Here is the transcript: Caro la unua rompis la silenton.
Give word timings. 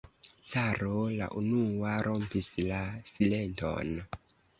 Caro 0.51 0.93
la 1.19 1.27
unua 1.41 1.91
rompis 2.07 2.47
la 2.71 2.79
silenton. 3.11 3.93